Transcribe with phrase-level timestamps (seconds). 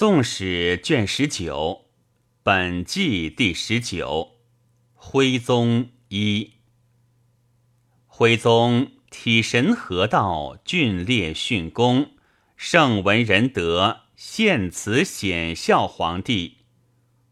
[0.00, 1.86] 宋史卷十九，
[2.44, 4.36] 本纪第十九。
[4.94, 6.52] 徽宗一。
[8.06, 12.12] 徽宗体神合道，峻烈训功，
[12.56, 16.58] 圣文仁德，献慈显孝皇帝。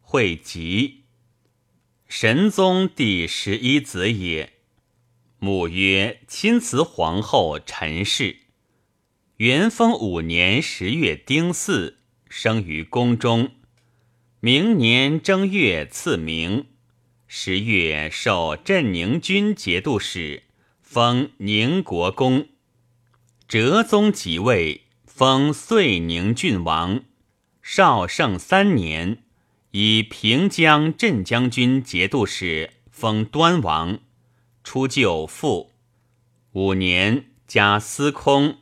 [0.00, 1.04] 讳吉，
[2.08, 4.54] 神宗第十一子也。
[5.38, 8.38] 母曰亲慈皇后陈氏。
[9.36, 11.98] 元丰五年十月丁巳。
[12.38, 13.52] 生于宫中，
[14.40, 16.66] 明年正月赐名。
[17.26, 20.42] 十月受镇宁军节度使，
[20.82, 22.48] 封宁国公。
[23.48, 27.04] 哲宗即位，封遂宁郡王。
[27.62, 29.22] 绍圣三年，
[29.70, 33.98] 以平江镇将军节度使，封端王。
[34.62, 35.72] 出就父。
[36.52, 38.58] 五年，加司空。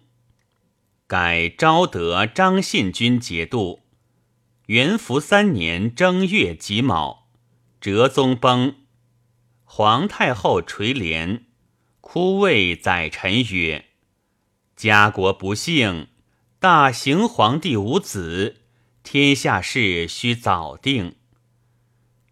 [1.07, 3.83] 改昭德张信军节度。
[4.67, 7.29] 元符三年正月己卯，
[7.79, 8.77] 哲宗崩。
[9.65, 11.45] 皇太后垂帘，
[12.01, 13.85] 哭谓宰臣曰
[14.75, 16.09] ：“家国不幸，
[16.59, 18.63] 大行皇帝无子，
[19.03, 21.17] 天下事须早定。”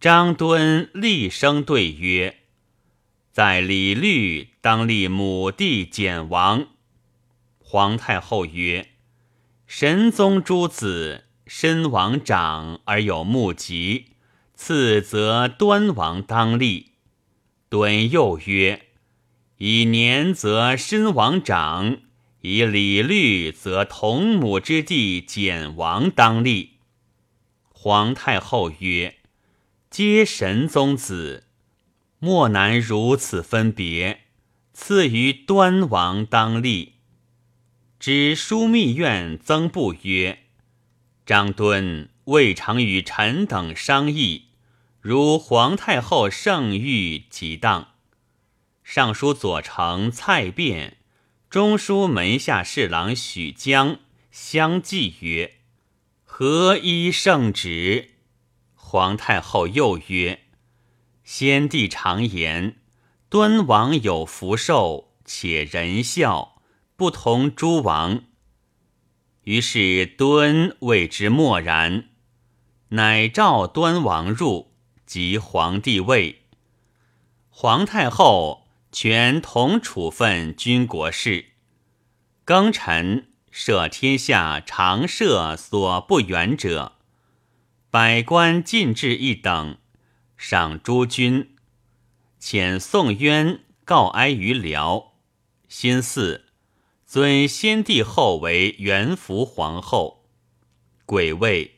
[0.01, 2.37] 张敦厉声对曰
[3.31, 6.67] ：“在李律当立母弟简王。”
[7.73, 8.89] 皇太后曰
[9.65, 14.09] ：“神宗诸子身王长而有目疾，
[14.53, 16.91] 次则端王当立。”
[17.69, 18.89] 敦又曰
[19.57, 21.97] ：“以年则身王长，
[22.41, 26.73] 以礼律则同母之弟简王当立。”
[27.73, 29.15] 皇太后曰
[29.89, 31.45] ：“皆神宗子，
[32.19, 34.25] 莫难如此分别。
[34.73, 36.92] 赐于端王当立。”
[38.03, 40.39] 知枢密院曾布曰
[41.25, 44.47] ：“张敦未尝与臣等商议，
[44.99, 47.93] 如皇太后圣谕即当。”
[48.83, 50.97] 尚书左丞蔡卞、
[51.49, 53.99] 中书门下侍郎许江
[54.29, 55.59] 相继曰
[56.25, 58.15] ：“何依圣旨？”
[58.75, 60.41] 皇太后又曰
[61.23, 62.75] ：“先帝常言，
[63.29, 66.49] 敦王有福寿，且仁孝。”
[66.95, 68.23] 不同诸王，
[69.43, 72.09] 于是敦谓之默然，
[72.89, 74.75] 乃召端王入，
[75.07, 76.43] 即皇帝位。
[77.49, 81.45] 皇太后全同处分军国事，
[82.45, 86.93] 庚辰赦天下常赦所不远者，
[87.89, 89.77] 百官进至一等，
[90.37, 91.55] 赏诸军，
[92.39, 95.13] 遣宋渊告哀于辽，
[95.67, 96.41] 新嗣。
[97.13, 100.25] 尊先帝后为元福皇后，
[101.05, 101.75] 癸未，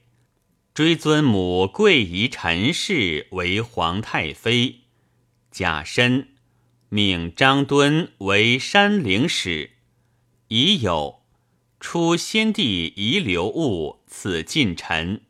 [0.73, 4.83] 追尊母贵仪陈氏为皇太妃。
[5.51, 6.29] 甲申，
[6.87, 9.71] 命张敦为山陵使。
[10.47, 11.17] 乙酉，
[11.81, 15.23] 出先帝遗留物赐近臣。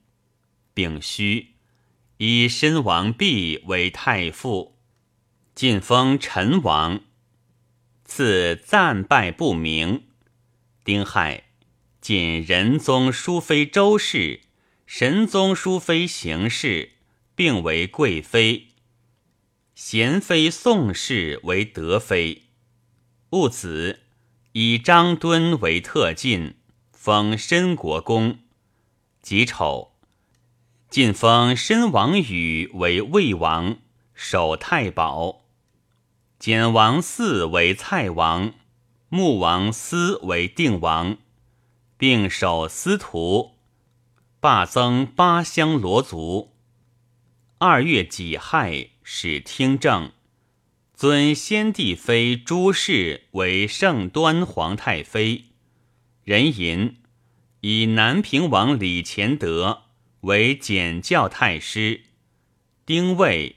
[0.76, 1.56] 丙戌，
[2.18, 4.78] 以身王弼为太傅，
[5.56, 7.02] 晋封陈王。
[8.06, 10.04] 赐赞拜不明。
[10.84, 11.46] 丁亥，
[12.00, 14.42] 晋仁宗淑妃周氏、
[14.86, 16.92] 神宗淑妃邢氏
[17.34, 18.68] 并为贵妃。
[19.74, 22.44] 贤妃宋氏为德妃。
[23.32, 24.02] 戊子，
[24.54, 26.56] 以张敦为特进，
[26.94, 28.40] 封申国公。
[29.22, 29.98] 己丑，
[30.90, 33.80] 晋封申王宇为魏王，
[34.14, 35.45] 守太保。
[36.46, 38.54] 简王嗣为蔡王，
[39.10, 41.18] 穆王思为定王，
[41.98, 43.56] 并守司徒，
[44.40, 46.52] 罢增八乡罗族。
[47.58, 50.12] 二月己亥，始听政，
[50.94, 55.46] 尊先帝妃朱氏为圣端皇太妃。
[56.24, 56.98] 人吟
[57.62, 59.86] 以南平王李乾德
[60.20, 62.04] 为简教太师。
[62.86, 63.56] 丁未。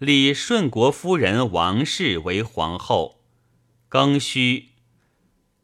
[0.00, 3.20] 立顺国夫人王氏为皇后。
[3.90, 4.70] 庚戌，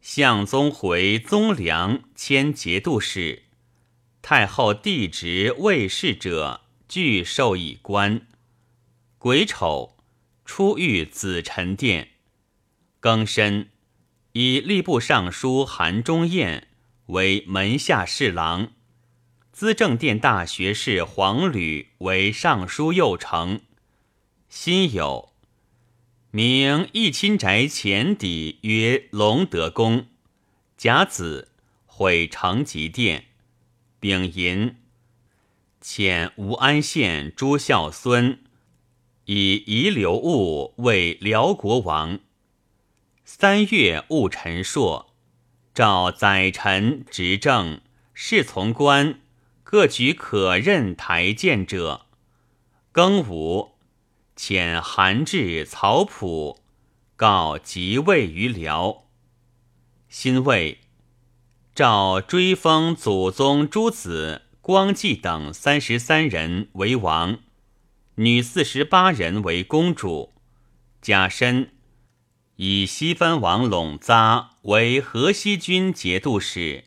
[0.03, 3.45] 相宗回宗良迁节度使。
[4.21, 8.27] 太后弟侄卫士者，俱授以官。
[9.17, 9.97] 癸丑，
[10.45, 12.11] 出御紫宸殿。
[13.01, 13.71] 庚申，
[14.33, 16.69] 以吏部尚书韩忠彦
[17.07, 18.73] 为门下侍郎。
[19.51, 23.61] 资政殿大学士黄履为尚书右丞。
[24.59, 25.29] 辛酉，
[26.31, 30.07] 名义亲宅前邸曰隆德宫。
[30.79, 31.53] 甲子，
[31.85, 33.27] 毁成吉殿。
[34.01, 34.77] 丙寅，
[35.83, 38.43] 遣吴安县朱孝孙
[39.27, 42.19] 以遗留物为辽国王。
[43.27, 45.15] 三月戊辰朔，
[45.75, 47.83] 召宰臣执政
[48.15, 49.21] 侍从官
[49.63, 52.07] 各举可任台谏者。
[52.93, 53.76] 庚午，
[54.37, 56.61] 遣韩至、曹普
[57.17, 59.05] 告即位于辽。
[60.09, 60.81] 辛未。
[61.75, 67.39] 诏追封祖宗诸子光纪等三十三人为王，
[68.15, 70.33] 女四十八人为公主。
[71.03, 71.71] 甲申，
[72.57, 76.85] 以西藩王陇匝为河西军节度使，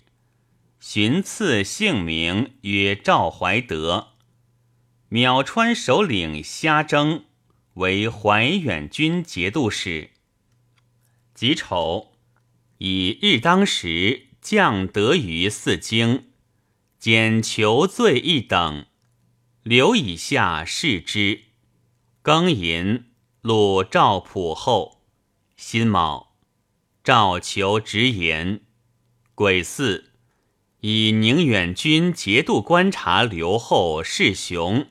[0.80, 4.10] 寻赐姓名曰赵怀德。
[5.12, 7.26] 邈川首领虾征
[7.76, 10.12] 为怀远军节度使。
[11.34, 12.12] 己丑，
[12.78, 14.28] 以日当时。
[14.42, 16.30] 降德于四经，
[16.98, 18.86] 减囚罪一等，
[19.64, 21.42] 留以下视之。
[22.24, 23.12] 庚寅，
[23.42, 25.04] 鲁赵普后。
[25.58, 26.38] 辛卯，
[27.04, 28.62] 赵求直言。
[29.36, 30.06] 癸巳，
[30.80, 34.88] 以宁远军节度观察刘后世雄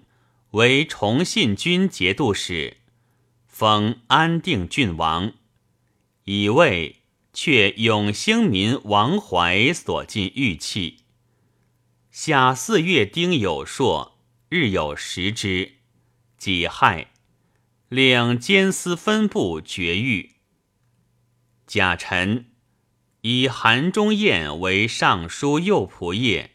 [0.51, 2.79] 为崇信军节度使，
[3.47, 5.33] 封安定郡王，
[6.25, 6.97] 以为。
[7.35, 11.05] 却永兴民王怀所进玉器。
[12.11, 14.19] 夏四月丁酉朔，
[14.49, 15.75] 日有食之。
[16.37, 17.13] 己亥，
[17.89, 20.33] 令监司分部绝狱。
[21.65, 22.47] 甲辰，
[23.21, 26.51] 以韩忠彦为尚书右仆射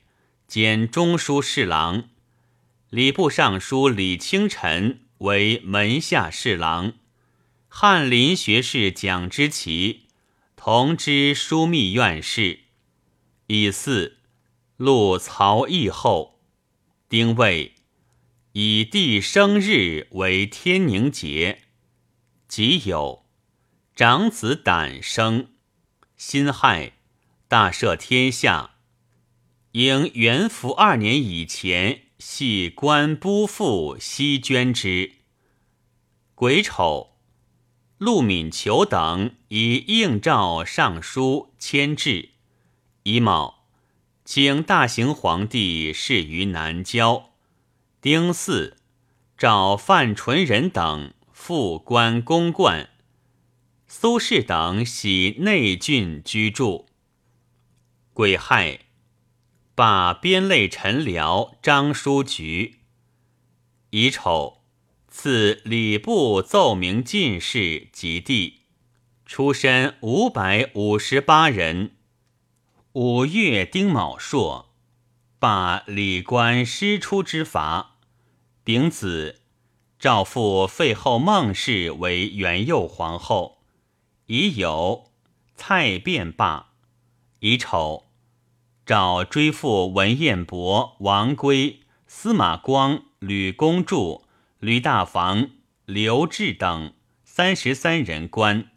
[0.48, 2.10] 兼中书侍郎，
[2.94, 6.94] 礼部尚书李清晨为门下侍郎，
[7.68, 10.04] 翰林学士蒋之奇。
[10.56, 12.60] 同知枢密院事，
[13.48, 14.20] 以四
[14.78, 16.40] 录曹义后，
[17.10, 17.74] 丁未，
[18.52, 21.64] 以帝生日为天宁节，
[22.48, 23.24] 己酉，
[23.96, 25.48] 长子胆生，
[26.16, 26.94] 辛亥，
[27.48, 28.76] 大赦天下。
[29.72, 35.12] 应元符二年以前，系官不复悉捐之。
[36.34, 37.18] 癸丑。
[37.98, 42.30] 陆敏求等以应诏上书签制，
[43.04, 43.66] 乙卯，
[44.24, 47.32] 请大行皇帝事于南郊。
[48.02, 48.78] 丁巳，
[49.38, 52.90] 召范纯仁等复官公冠。
[53.86, 56.88] 苏轼等徙内郡居住。
[58.14, 58.80] 癸亥，
[59.76, 62.80] 罢边类陈僚张书局。
[63.92, 64.64] 乙丑。
[65.16, 68.62] 赐礼部奏明进士及第，
[69.28, 71.92] 出身五百五十八人。
[72.94, 74.74] 五月丁卯朔，
[75.38, 77.98] 罢礼官师出之罚。
[78.64, 79.42] 丙子，
[80.00, 83.60] 诏复废后孟氏为元佑皇后。
[84.26, 85.12] 已有
[85.56, 86.72] 蔡卞罢。
[87.42, 88.08] 乙丑，
[88.86, 94.24] 诏追复文彦博、王圭、司马光、吕公著。
[94.60, 95.50] 吕大房、
[95.84, 96.94] 刘志等
[97.26, 98.70] 三十三人官。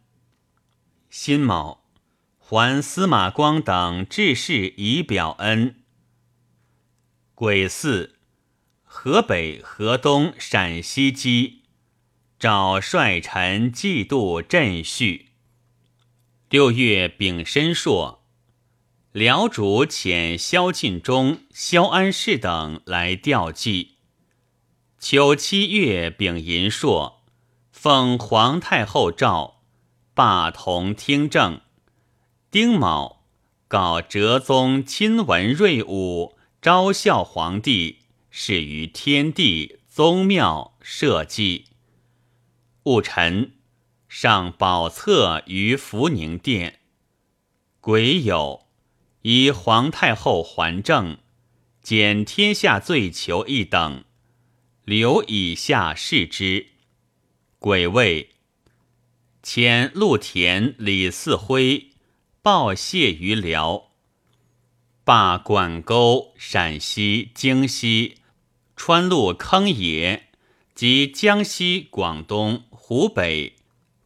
[1.08, 1.84] 辛卯，
[2.40, 5.76] 还司马光等志士以表恩。
[7.36, 8.16] 癸巳，
[8.82, 11.62] 河北、河东、陕西基，
[12.36, 15.28] 召帅臣祭度镇序。
[16.50, 18.25] 六月丙申朔，
[19.16, 23.92] 辽主遣萧晋忠、萧安世等来吊祭。
[24.98, 27.22] 秋七月丙寅朔，
[27.72, 29.62] 奉皇太后诏，
[30.12, 31.62] 罢同听政。
[32.50, 33.22] 丁卯，
[33.66, 41.64] 告哲宗亲闻瑞武，昭孝皇帝始于天地宗庙社稷。
[42.82, 43.52] 戊辰，
[44.10, 46.80] 上宝册于福宁殿。
[47.80, 48.65] 癸酉，
[49.28, 51.18] 以皇太后还政，
[51.82, 54.04] 减天下罪囚一等。
[54.84, 56.68] 留以下视之。
[57.58, 58.30] 癸未，
[59.42, 61.90] 遣陆田、李嗣辉
[62.40, 63.90] 报谢于辽。
[65.02, 68.18] 罢管沟、陕西、京西、
[68.76, 70.28] 川路坑野
[70.72, 73.56] 及江西、广东、湖北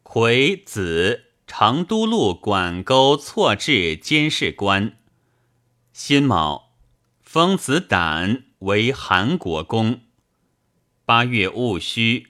[0.01, 4.97] 癸子成都路管沟错置监视官。
[6.03, 6.71] 辛卯，
[7.21, 10.01] 封子胆为韩国公。
[11.05, 12.25] 八月戊戌，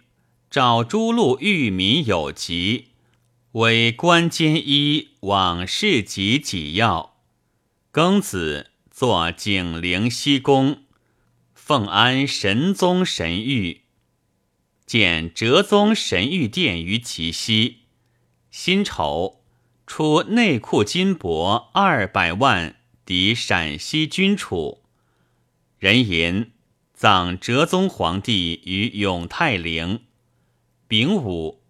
[0.49, 2.89] 召诸路御民有疾，
[3.53, 7.15] 为官监医往事及己要。
[7.93, 10.83] 庚子，作景陵西宫，
[11.53, 13.83] 奉安神宗神谕，
[14.85, 17.83] 建哲宗神谕殿于其西。
[18.49, 19.39] 辛丑，
[19.87, 22.75] 出内库金帛二百万
[23.11, 24.83] 抵陕西军储。
[25.79, 26.51] 人言
[26.93, 30.05] 葬哲宗皇帝于永泰陵。
[30.87, 31.61] 丙午，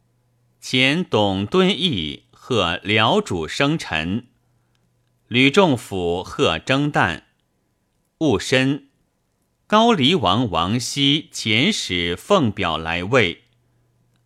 [0.60, 4.28] 前董敦义贺辽主生辰。
[5.28, 7.24] 吕仲甫贺征旦，
[8.20, 8.90] 戊申，
[9.66, 13.46] 高黎王王熙遣使奉表来位。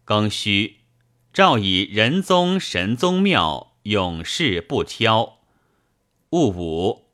[0.06, 0.80] 庚戌，
[1.32, 5.38] 诏以仁宗神宗庙永世不挑。
[6.32, 7.05] 戊午，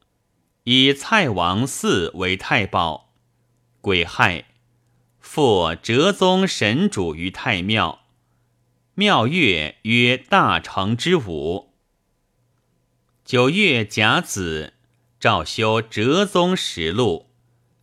[0.74, 3.10] 以蔡王嗣为太保。
[3.82, 4.46] 癸亥，
[5.20, 8.04] 复哲宗神主于太庙。
[8.94, 11.74] 庙月曰大成之午。
[13.26, 14.76] 九月甲子，
[15.20, 17.28] 诏修哲宗实录。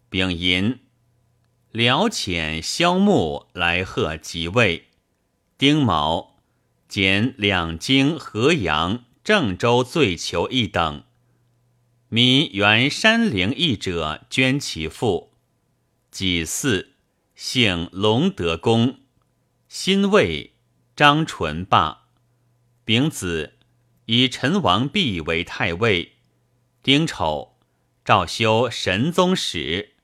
[0.08, 0.78] 丙寅，
[1.70, 4.86] 辽遣萧穆来贺即位。
[5.58, 6.38] 丁卯，
[6.88, 11.02] 减两京、河阳、郑州罪囚一等。
[12.10, 15.34] 民原山陵邑者捐其父。
[16.10, 16.94] 己巳，
[17.34, 19.00] 姓隆德公。
[19.68, 20.54] 辛未，
[20.96, 22.06] 张纯霸。
[22.86, 23.58] 丙子。
[24.06, 26.12] 以陈王弼为太尉，
[26.82, 27.58] 丁丑，
[28.02, 29.96] 诏修神宗史。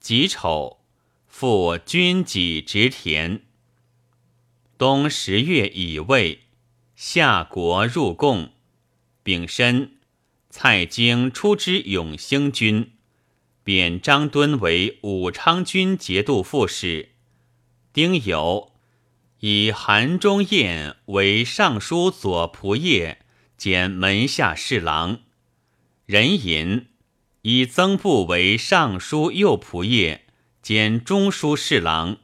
[0.00, 0.80] 己丑，
[1.28, 3.42] 复军己职田。
[4.78, 6.44] 冬十月乙未，
[6.94, 8.52] 夏国入贡。
[9.22, 9.95] 丙申，
[10.58, 12.92] 蔡京出之永兴军，
[13.62, 17.10] 贬张敦为武昌军节度副使。
[17.92, 18.70] 丁酉，
[19.40, 23.18] 以韩忠彦为尚书左仆射。
[23.58, 25.20] 兼门下侍郎，
[26.06, 26.86] 任寅
[27.42, 30.22] 以曾布为尚书右仆射
[30.62, 32.16] 兼中书侍郎。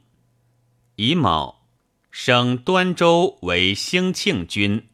[0.95, 1.67] 乙卯，
[2.09, 4.87] 升端州为兴庆军。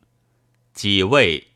[0.74, 1.49] 己未，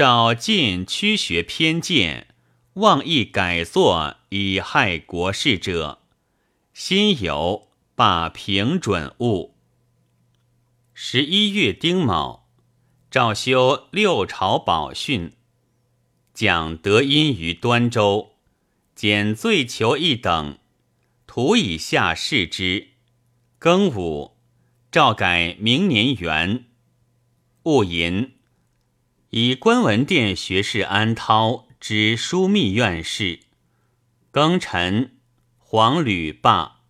[0.00, 2.28] 召进驱学偏见，
[2.72, 6.00] 妄议改作以害国事者，
[6.72, 9.54] 心有罢平准务。
[10.94, 12.48] 十一月丁卯。
[13.10, 15.34] 诏修六朝宝训，
[16.32, 18.36] 讲德音于端州，
[18.94, 20.56] 减罪囚一等，
[21.26, 22.92] 徒以下释之。
[23.60, 24.38] 庚午，
[24.90, 26.64] 诏改明年元。
[27.64, 28.32] 戊寅，
[29.30, 33.40] 以观文殿学士安涛知枢密院事。
[34.32, 35.16] 庚辰，
[35.58, 36.82] 黄吕罢。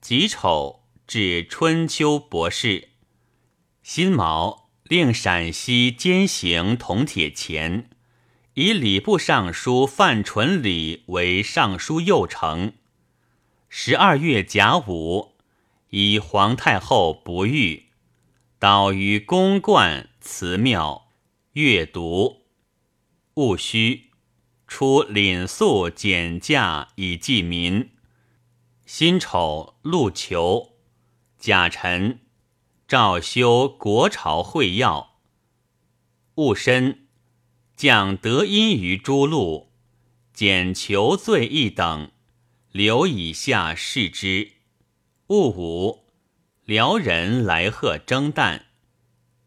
[0.00, 2.88] 己丑，至春秋博士。
[3.82, 4.66] 辛卯。
[4.88, 7.90] 令陕西兼行铜铁钱，
[8.54, 12.72] 以礼部尚书范纯礼为尚书右丞。
[13.68, 15.34] 十二月甲午，
[15.90, 17.90] 以皇太后不遇，
[18.58, 21.07] 导于宫观祠庙
[21.52, 22.46] 阅读。
[23.34, 24.10] 戊戌，
[24.66, 27.90] 出廪粟减价以济民。
[28.86, 30.76] 辛丑，陆囚。
[31.38, 32.20] 甲辰。
[32.86, 35.18] 诏修国朝会要，
[36.36, 37.06] 戊申，
[37.76, 39.74] 降德音于诸路，
[40.32, 42.10] 减囚罪一等，
[42.72, 44.52] 留以下视之。
[45.26, 46.06] 戊午，
[46.64, 48.62] 辽人来贺征旦，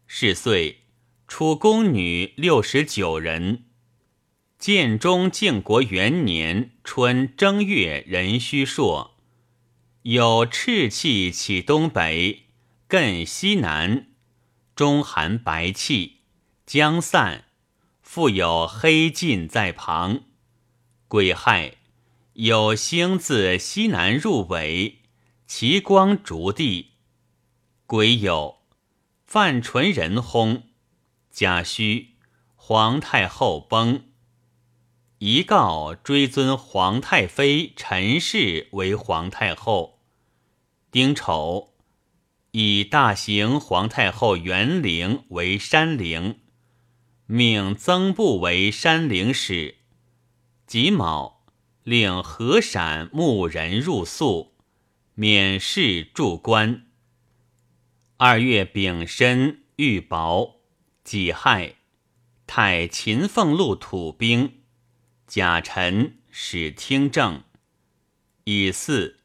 [0.06, 0.81] 是岁，
[1.34, 3.64] 出宫女六十九人。
[4.58, 9.16] 建中靖国元年春正月壬戌朔，
[10.02, 12.48] 有赤气起东北。
[12.86, 14.08] 艮西南，
[14.76, 16.18] 中含白气，
[16.66, 17.46] 将散。
[18.02, 20.24] 复有黑烬在旁。
[21.08, 21.76] 癸亥，
[22.34, 24.98] 有星自西南入尾，
[25.46, 26.90] 其光逐地。
[27.86, 28.56] 癸酉，
[29.24, 30.64] 范纯人薨。
[31.32, 32.16] 甲戌，
[32.54, 34.04] 皇太后崩。
[35.18, 40.00] 遗告追尊皇太妃陈氏为皇太后。
[40.90, 41.72] 丁丑。
[42.50, 46.40] 以大行皇太后元陵为山陵，
[47.24, 49.76] 命曾布为山陵使。
[50.66, 51.46] 己卯，
[51.82, 54.52] 令河陕牧人入宿，
[55.14, 56.88] 免试驻官。
[58.18, 60.61] 二月丙申，遇薄。
[61.04, 61.76] 己亥，
[62.46, 64.60] 太秦凤路土兵。
[65.26, 67.42] 甲辰，使听政。
[68.44, 69.16] 乙巳。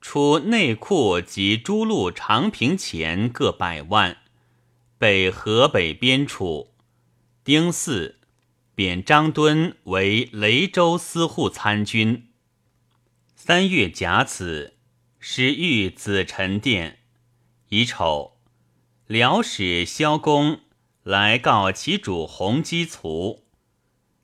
[0.00, 4.18] 出内库及诸路长平钱各百万，
[4.98, 6.74] 北河北边处。
[7.42, 8.16] 丁巳，
[8.74, 12.28] 贬张敦为雷州司户参军。
[13.34, 14.74] 三月甲子，
[15.18, 17.00] 始遇子臣殿。
[17.70, 18.38] 乙丑，
[19.06, 20.60] 辽使萧公
[21.06, 23.44] 来告其主洪基卒，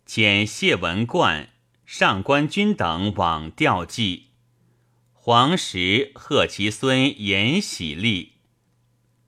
[0.04, 1.50] 遣谢文贯、
[1.86, 4.30] 上官军等往吊祭。
[5.12, 8.32] 黄石贺其孙延喜立。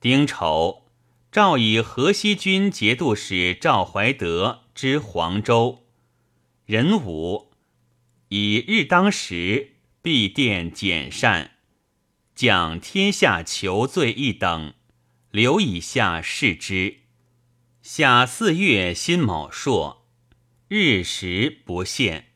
[0.01, 0.83] 丁丑，
[1.31, 5.85] 诏以河西军节度使赵怀德之黄州。
[6.65, 7.53] 壬午，
[8.27, 11.51] 以日当时，必殿简善，
[12.35, 14.73] 讲天下求罪一等，
[15.31, 17.04] 留以下视之。
[17.87, 20.07] 夏四月辛卯朔，
[20.67, 22.31] 日食不限。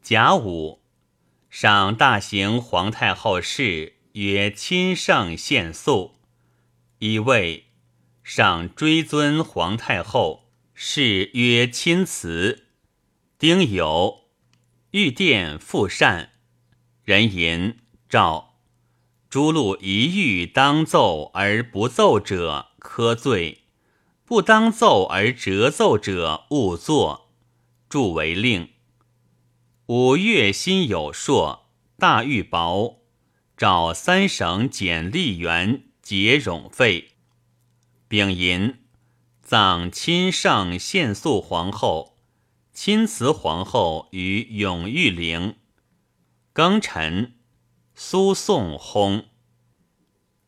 [0.00, 0.80] 甲午。
[1.50, 6.14] 赏大行皇太后谥曰亲圣献肃，
[7.00, 7.66] 以位
[8.24, 12.68] 上追尊皇太后谥曰亲慈。
[13.38, 14.22] 丁酉，
[14.92, 16.30] 御殿复善。
[17.04, 17.76] 人吟
[18.08, 18.54] 诏：
[19.28, 23.61] 诸路一遇当奏而不奏者，科罪；
[24.32, 27.34] 不当奏而折奏者，勿作。
[27.90, 28.70] 著为令。
[29.88, 31.66] 五月辛酉朔，
[31.98, 33.02] 大狱薄，
[33.58, 37.10] 找三省检吏员节冗费。
[38.08, 38.78] 丙寅，
[39.42, 42.16] 葬亲圣献肃皇后、
[42.72, 45.56] 亲慈皇后于永裕陵。
[46.54, 47.34] 庚辰，
[47.94, 49.24] 苏颂薨。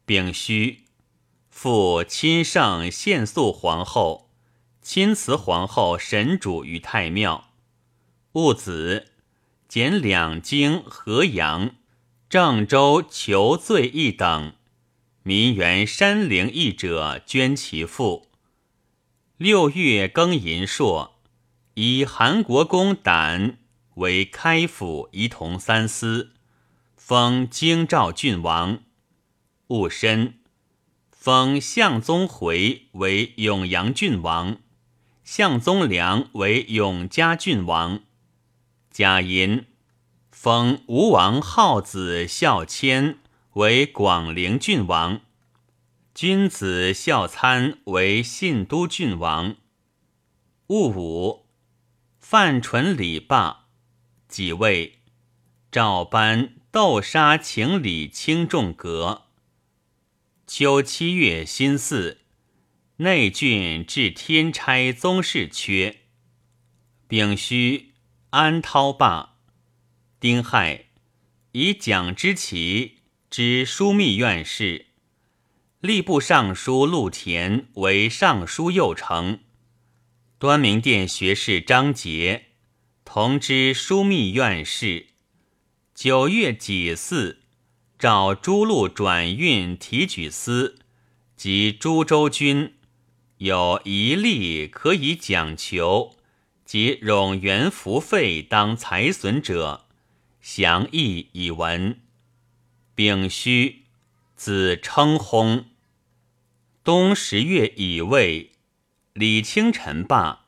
[0.06, 0.83] 丙戌，
[1.64, 4.28] 复亲圣献肃皇后、
[4.82, 7.52] 亲慈皇后神主于太庙。
[8.32, 9.12] 戊子。
[9.66, 11.76] 减两京、河阳、
[12.28, 14.52] 郑州求罪一等，
[15.22, 18.26] 民原山陵役者捐其父。
[19.38, 21.18] 六月庚寅朔，
[21.72, 23.56] 以韩国公胆
[23.94, 26.34] 为开府仪同三司，
[26.94, 28.80] 封京兆郡王。
[29.68, 30.40] 戊申，
[31.24, 34.58] 封向宗回为永阳郡王，
[35.22, 38.00] 向宗良为永嘉郡王。
[38.90, 39.64] 贾寅，
[40.30, 43.20] 封吴王号子孝谦
[43.54, 45.22] 为广陵郡王，
[46.14, 49.56] 君子孝参为信都郡王。
[50.66, 51.46] 戊午，
[52.20, 53.68] 范纯礼罢，
[54.28, 54.98] 即位，
[55.72, 59.22] 诏颁斗沙请礼轻重阁。
[60.46, 62.18] 秋七月辛巳，
[62.96, 66.00] 内郡置天差宗室缺。
[67.08, 67.92] 丙戌。
[68.30, 69.36] 安涛罢，
[70.18, 70.86] 丁亥，
[71.52, 74.86] 以蒋之奇之枢密院事，
[75.80, 79.38] 吏部尚书陆田为尚书右丞，
[80.40, 82.46] 端明殿学士张杰
[83.04, 85.06] 同知枢密院事。
[85.94, 87.43] 九月己巳，
[87.98, 90.78] 召诸路转运提举司
[91.36, 92.74] 及诸州军，
[93.38, 96.16] 有一例可以讲求。
[96.64, 99.84] 及冗员服费当财损者，
[100.40, 102.00] 详议以闻。
[102.94, 103.82] 丙戌，
[104.34, 105.64] 子称薨。
[106.82, 108.52] 冬十月乙未，
[109.12, 110.46] 李清晨罢。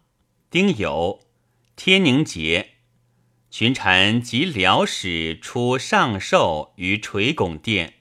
[0.50, 1.20] 丁酉，
[1.76, 2.75] 天宁节，
[3.58, 7.94] 群臣及辽使出上寿于垂拱殿。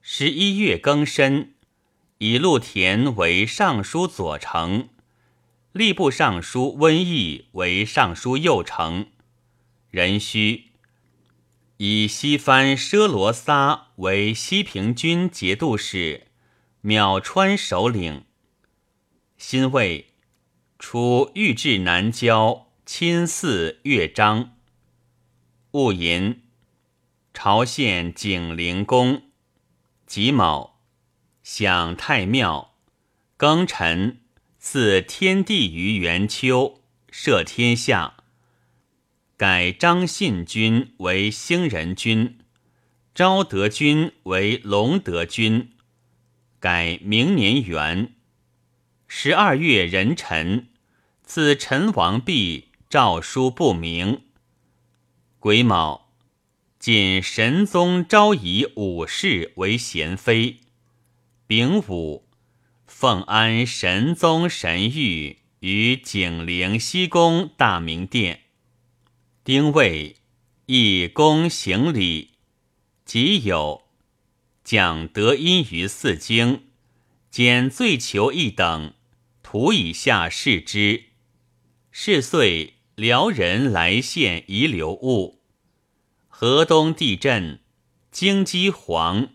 [0.00, 1.52] 十一月庚申，
[2.16, 4.88] 以陆田为尚书左丞。
[5.74, 9.08] 吏部尚书温义为尚书右丞，
[9.90, 10.70] 壬戌，
[11.76, 16.28] 以西藩奢罗撒为西平军节度使、
[16.82, 18.24] 邈川首领。
[19.36, 20.06] 辛未，
[20.78, 24.56] 出御至南郊亲祀乐章。
[25.70, 26.42] 戊寅，
[27.32, 29.30] 朝献景灵公。
[30.06, 30.80] 己卯，
[31.44, 32.74] 享太庙。
[33.38, 34.22] 庚辰。
[34.58, 38.14] 赐天地于元秋，赦天下。
[39.36, 42.40] 改张信君为兴仁君，
[43.14, 45.70] 昭德君为隆德君。
[46.58, 48.16] 改明年元
[49.06, 50.70] 十二月壬辰，
[51.22, 54.22] 赐陈王弼诏书不明。
[55.38, 56.08] 癸卯，
[56.80, 60.58] 晋神宗昭仪武氏为贤妃。
[61.46, 62.26] 丙午。
[62.88, 68.40] 奉安神宗神谕于景陵西宫大明殿，
[69.44, 70.16] 丁未，
[70.66, 72.32] 以公行礼，
[73.04, 73.84] 己有
[74.64, 76.64] 讲德音于四经，
[77.30, 78.92] 减罪囚一等，
[79.44, 81.04] 图以下视之。
[81.92, 85.40] 是岁辽人来献遗留物。
[86.28, 87.60] 河东地震，
[88.12, 89.30] 京畿黄，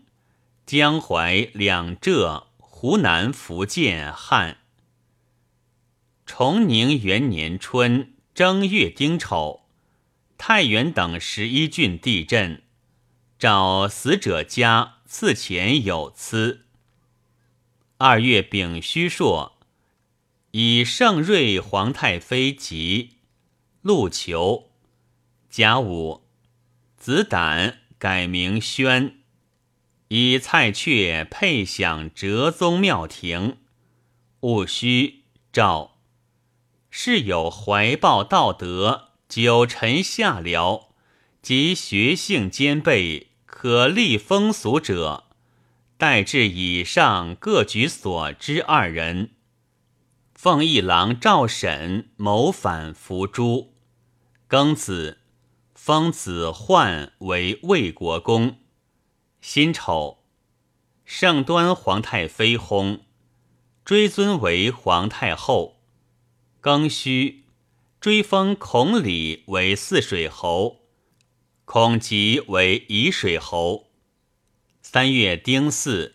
[0.67, 4.59] 江淮两浙，湖南福建旱。
[6.27, 9.61] 崇宁元年春正月丁丑，
[10.37, 12.61] 太原等十一郡地震，
[13.39, 16.65] 找死者家赐钱有疵。
[17.97, 19.57] 二月丙戌朔，
[20.51, 23.14] 以圣瑞皇太妃及
[23.85, 24.71] 陆求。
[25.47, 26.23] 甲午，
[26.97, 29.17] 子胆改名宣，
[30.07, 33.57] 以蔡确配享哲宗庙庭。
[34.39, 35.97] 戊戌，诏。
[36.89, 40.87] 是有怀抱道德、久臣下僚
[41.43, 45.25] 及学性兼备、可立风俗者，
[45.95, 49.35] 待至以上各举所知二人。
[50.33, 53.74] 奉一郎赵审谋反伏诛。
[54.47, 55.17] 庚子，
[55.73, 58.59] 封子焕为魏国公。
[59.41, 60.19] 辛丑，
[61.03, 62.99] 圣端皇太妃薨，
[63.83, 65.81] 追尊为皇太后。
[66.61, 67.45] 庚戌，
[67.99, 70.81] 追封孔鲤为泗水侯，
[71.65, 73.87] 孔吉为沂水侯。
[74.83, 76.13] 三月丁巳，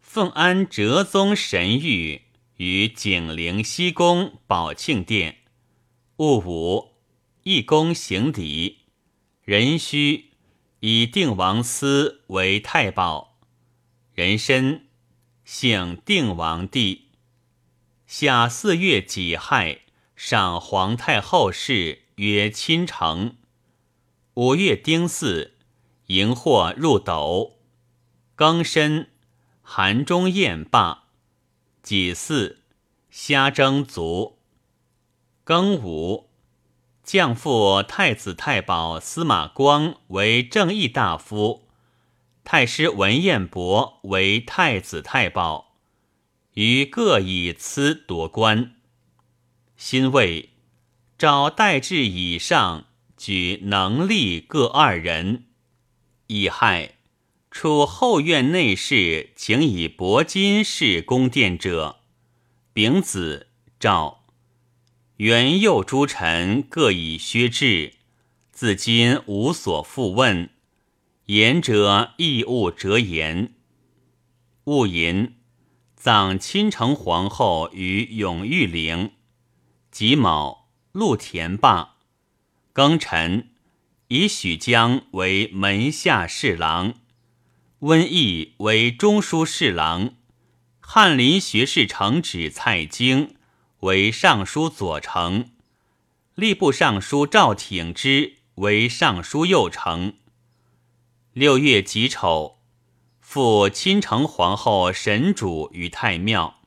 [0.00, 2.20] 奉安哲宗神谕
[2.58, 5.38] 于景陵西宫宝庆殿。
[6.18, 6.87] 戊午，
[7.48, 8.80] 义公行礼。
[9.46, 10.32] 壬戌，
[10.80, 13.38] 以定王司为太保。
[14.12, 14.88] 壬申，
[15.46, 17.06] 姓定王帝。
[18.06, 19.80] 夏四月己亥，
[20.14, 23.38] 上皇太后事曰亲承。
[24.34, 25.52] 五月丁巳，
[26.08, 27.60] 荧惑入斗。
[28.36, 29.08] 庚申，
[29.62, 31.04] 寒中宴罢。
[31.82, 32.58] 己巳，
[33.08, 34.36] 虾蒸卒。
[35.46, 36.27] 庚午，
[37.08, 41.66] 降复太子太保司马光为正义大夫，
[42.44, 45.78] 太师文彦博为太子太保。
[46.52, 48.74] 于各以此夺官，
[49.78, 50.50] 辛未，
[51.16, 52.84] 召代至以上
[53.16, 55.46] 举能力各二人。
[56.26, 56.96] 乙亥，
[57.50, 62.00] 处后院内侍，请以铂金饰宫殿者。
[62.74, 63.46] 丙子，
[63.80, 64.17] 诏
[65.18, 67.94] 元佑诸臣各以削制，
[68.52, 70.50] 自今无所复问。
[71.26, 73.52] 言者亦勿折言。
[74.62, 75.34] 戊寅。
[75.96, 79.10] 葬亲承皇后于永裕陵。
[79.90, 81.96] 己卯，陆田罢。
[82.72, 83.48] 庚辰，
[84.06, 86.94] 以许江为门下侍郎，
[87.80, 90.14] 温义为中书侍郎，
[90.78, 93.34] 翰林学士承旨蔡京
[93.80, 95.50] 为尚书左丞，
[96.36, 100.14] 吏部尚书赵挺之为尚书右丞。
[101.32, 102.56] 六月己丑。
[103.20, 106.62] 复亲承皇后神主于太庙，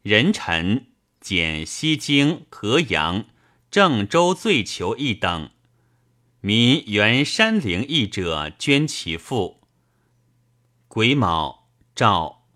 [0.00, 0.86] 人臣
[1.20, 3.26] 减西京、河阳、
[3.70, 5.50] 郑州罪囚一等，
[6.40, 9.60] 民原山陵邑者捐其父。
[10.88, 12.46] 癸卯，诏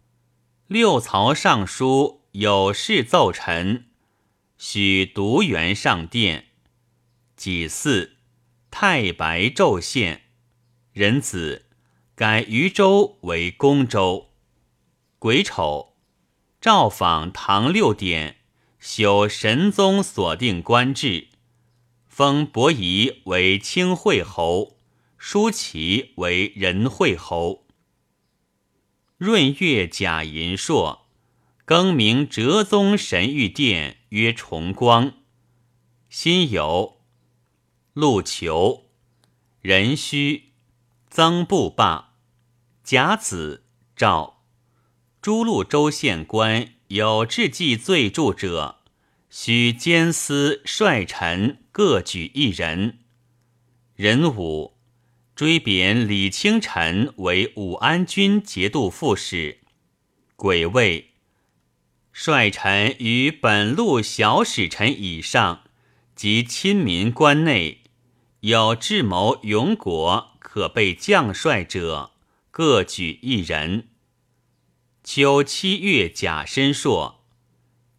[0.66, 3.86] 六曹尚书有事奏臣，
[4.56, 6.46] 许独元上殿。
[7.34, 8.18] 己巳，
[8.70, 10.22] 太白昼现，
[10.92, 11.66] 人子。
[12.14, 14.30] 改渝州为公州。
[15.18, 15.96] 癸丑，
[16.60, 18.36] 诏访唐六典，
[18.78, 21.28] 修神宗所定官制，
[22.06, 24.76] 封伯夷为清惠侯，
[25.16, 27.66] 舒淇为仁惠侯。
[29.16, 30.99] 闰月甲寅朔，
[31.70, 35.12] 更名哲宗神谕殿曰崇光。
[36.08, 36.96] 辛酉，
[37.92, 38.90] 陆求，
[39.60, 40.46] 壬戌，
[41.08, 42.14] 曾布罢。
[42.82, 44.42] 甲子，诏
[45.22, 48.80] 诸路州县官有治记罪著者，
[49.28, 52.98] 须监司率臣各举一人。
[53.94, 54.76] 壬午，
[55.36, 59.60] 追贬李清臣为武安军节度副使。
[60.34, 61.09] 癸未，
[62.22, 65.62] 率臣于本路小使臣以上
[66.14, 67.80] 及亲民关内
[68.40, 72.10] 有智谋勇果可备将帅者。
[72.50, 73.88] 各举一人。
[75.02, 77.24] 秋七月甲申朔，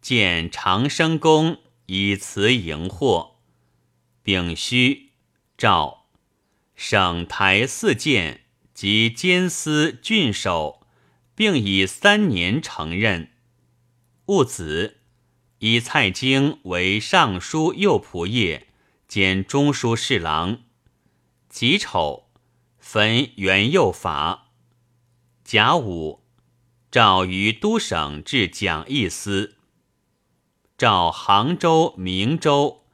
[0.00, 3.38] 建长生宫以辞迎祸。
[4.22, 5.10] 丙戌，
[5.58, 6.04] 诏
[6.76, 10.86] 省台四监及监司郡守，
[11.34, 13.31] 并以三年承任。
[14.26, 14.98] 戊子，
[15.58, 18.68] 以蔡京为尚书右仆射
[19.08, 20.62] 兼中书侍郎。
[21.48, 22.30] 己丑，
[22.78, 24.52] 焚元佑法。
[25.42, 26.22] 甲午，
[26.88, 29.56] 诏于都省至讲义司。
[30.78, 32.84] 诏杭州、明州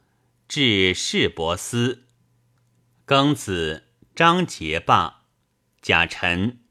[0.47, 2.05] 至市舶司。
[3.05, 5.25] 庚子，张节罢。
[5.79, 6.63] 甲辰，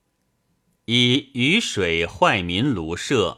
[0.86, 3.37] 以雨水坏民庐舍。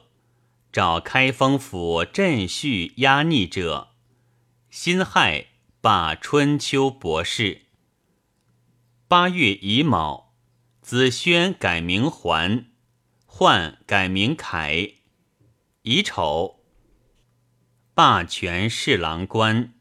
[0.73, 3.89] 找开封府镇叙压逆者，
[4.71, 5.47] 辛亥
[5.81, 7.63] 罢春秋博士。
[9.09, 10.33] 八月乙卯，
[10.81, 12.67] 子宣改名桓，
[13.27, 14.93] 焕改名凯。
[15.83, 16.61] 乙丑，
[17.93, 19.75] 罢权侍郎官，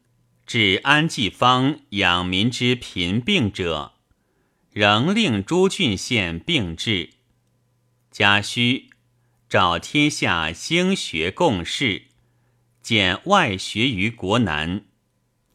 [0.44, 3.92] 至安济坊养民之贫病者，
[4.72, 7.10] 仍令诸郡县并治。
[8.10, 8.89] 甲戌。
[9.50, 12.04] 召天下兴学共事，
[12.82, 14.84] 简外学于国南。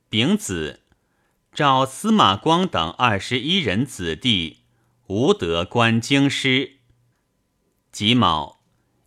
[0.10, 0.82] 丙子，
[1.54, 4.64] 召司马光等二十一人子弟，
[5.08, 6.80] 无得观京师。
[7.90, 8.60] 己卯，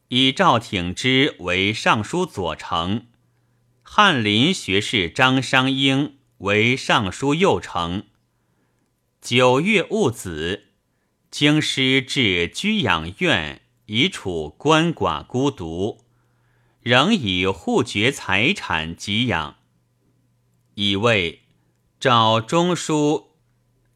[0.09, 3.09] 以赵挺之为尚书左丞，
[3.83, 8.05] 翰林学士张商英为尚书右丞。
[9.21, 10.69] 九月戊子，
[11.31, 13.61] 京师至居养院。
[13.91, 16.05] 以处鳏寡孤独，
[16.81, 19.57] 仍以护绝财产给养。
[20.75, 21.45] 以为
[21.99, 23.31] 赵中书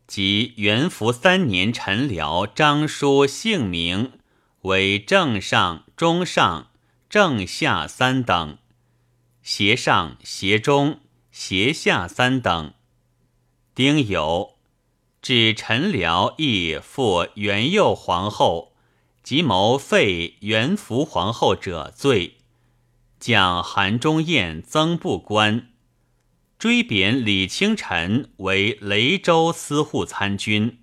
[0.06, 4.12] 及元符三年陈辽张书姓名
[4.62, 6.70] 为正上、中上、
[7.10, 8.56] 正下三等，
[9.42, 11.00] 斜上、斜中、
[11.30, 12.72] 斜下三等。
[13.74, 14.54] 丁酉，
[15.20, 18.71] 指陈辽亦复元佑皇后。
[19.22, 22.38] 即谋废元福皇后者罪，
[23.20, 25.70] 将韩忠彦增部官，
[26.58, 30.80] 追贬李清晨为雷州司户参军，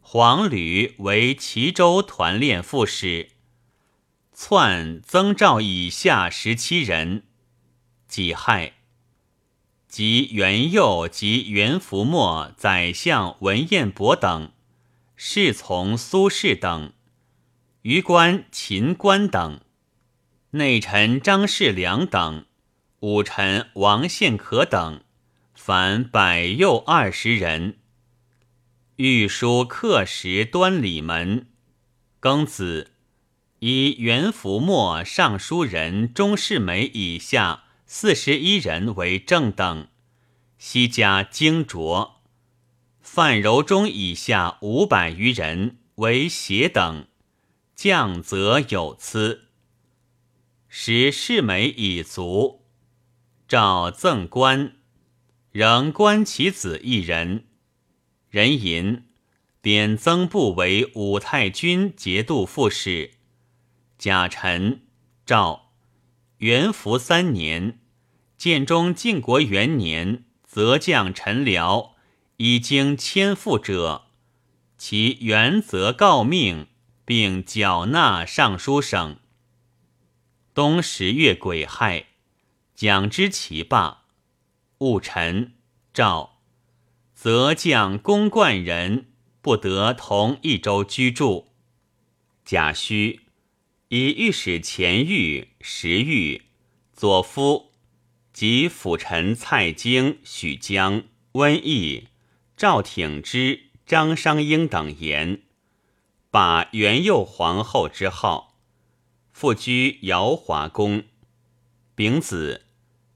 [0.00, 3.28] 黄吕为齐州团练副使，
[4.32, 7.24] 篡曾赵以下十七人。
[8.08, 8.72] 己亥，
[9.86, 14.52] 及元佑及元福末宰相文彦博等，
[15.14, 16.92] 侍从苏轼等。
[17.86, 19.60] 余官秦观等，
[20.50, 22.44] 内臣张世良等，
[22.98, 25.04] 武臣王献可等，
[25.54, 27.78] 凡百右二十人。
[28.96, 31.46] 御书刻石端礼门。
[32.20, 32.90] 庚子，
[33.60, 39.86] 以元福末尚书人钟世美以下四十一人为正等，
[40.58, 42.16] 悉加精擢。
[43.00, 47.06] 范柔中以下五百余人为邪等。
[47.76, 49.48] 降则有疵，
[50.66, 52.64] 使世美已足，
[53.46, 54.76] 诏赠官，
[55.52, 57.44] 仍官其子一人。
[58.30, 59.04] 人吟
[59.60, 63.10] 贬曾布为武太君节度副使。
[63.98, 64.86] 甲辰，
[65.26, 65.74] 诏
[66.38, 67.80] 元符三年，
[68.38, 71.94] 建中靖国元年，则降陈辽
[72.38, 74.06] 已经迁附者，
[74.78, 76.68] 其原则告命。
[77.06, 79.18] 并缴纳尚书省。
[80.52, 82.06] 冬十月癸亥，
[82.74, 84.02] 蒋之奇罢。
[84.78, 85.54] 戊辰，
[85.94, 86.40] 诏
[87.14, 91.52] 则将公冠人不得同一州居住。
[92.44, 93.20] 贾诩，
[93.88, 96.42] 以御史钱玉、石玉、
[96.92, 97.72] 左夫
[98.32, 102.08] 及辅臣蔡京、许江、温义、
[102.56, 105.42] 赵挺之、张商英等言。
[106.36, 108.58] 把元佑皇后之号，
[109.32, 111.04] 复居瑶华宫。
[111.94, 112.66] 丙子，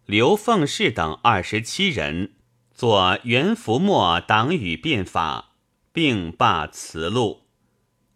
[0.07, 2.37] 刘凤氏等二十七人
[2.73, 5.53] 作元符末党羽变法，
[5.93, 7.43] 并罢辞录。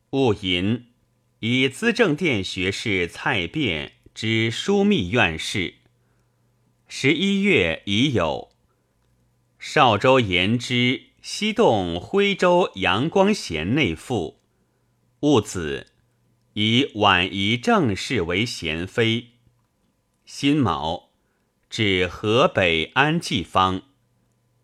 [0.09, 0.87] 戊寅，
[1.41, 5.75] 以资政殿学士蔡卞之枢密院士。
[6.89, 8.53] 十一月已有
[9.59, 14.41] 邵州言之西动徽州阳光贤内附。
[15.25, 15.87] 戊子，
[16.53, 19.29] 以婉仪正氏为贤妃。
[20.27, 21.09] 辛卯，
[21.71, 23.85] 至河北安济坊。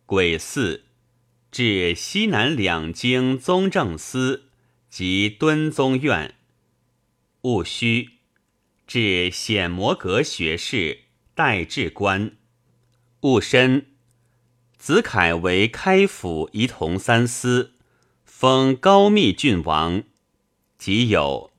[0.05, 0.83] 癸巳，
[1.51, 4.51] 至西南两京宗正司
[4.90, 6.35] 及敦宗院。
[7.40, 8.18] 戊戌，
[8.87, 12.37] 至显摩阁学士，代治官。
[13.20, 13.87] 戊申，
[14.77, 17.73] 子凯为开府仪同三司，
[18.27, 20.03] 封高密郡王。
[20.80, 21.50] 即有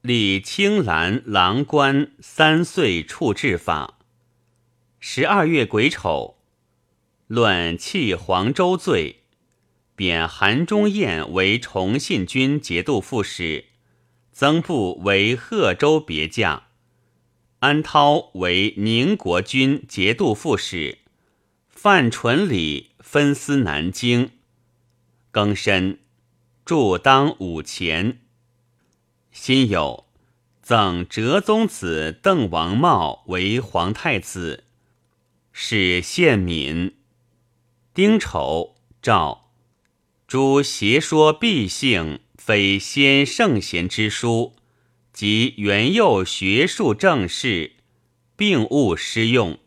[0.00, 3.98] 李青兰郎官三岁处置法。
[4.98, 6.38] 十二月癸丑，
[7.26, 9.24] 论弃黄州罪，
[9.94, 13.66] 贬韩忠彦为崇信军节度副使，
[14.32, 16.68] 曾布为贺州别驾，
[17.58, 20.96] 安涛为宁国军节度副使，
[21.68, 24.30] 范纯礼分司南京。
[25.30, 25.98] 庚申，
[26.64, 28.22] 驻当五前。
[29.42, 30.04] 辛酉，
[30.62, 34.64] 赠哲宗子邓王茂为皇太子。
[35.50, 36.94] 是献敏，
[37.94, 39.48] 丁丑，诏
[40.26, 44.56] 诸邪说必性，非先圣贤之书，
[45.10, 47.72] 及元佑学术政事，
[48.36, 49.58] 并勿施用。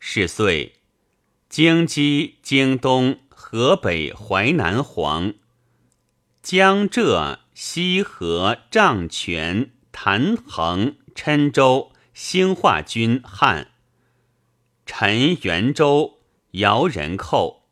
[0.00, 0.80] 是岁，
[1.48, 5.34] 京畿、京东、河北、淮南黄，
[6.42, 13.68] 江浙、西河、丈泉、谭衡、郴州、兴化军汉。
[14.84, 16.18] 陈元州
[16.50, 17.68] 姚人寇，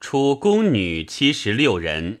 [0.00, 2.20] 楚宫女七十六人。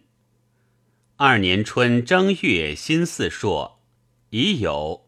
[1.16, 3.82] 二年春正月辛巳朔，
[4.30, 5.06] 已有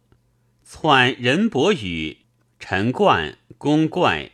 [0.63, 2.19] 篡任伯宇、
[2.61, 4.33] 陈冠、公怪、